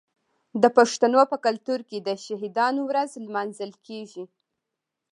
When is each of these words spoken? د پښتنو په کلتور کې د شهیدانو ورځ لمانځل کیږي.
د 0.61 0.63
پښتنو 0.77 1.21
په 1.31 1.37
کلتور 1.45 1.79
کې 1.89 1.97
د 2.01 2.09
شهیدانو 2.25 2.81
ورځ 2.89 3.11
لمانځل 3.25 3.71
کیږي. 3.85 4.25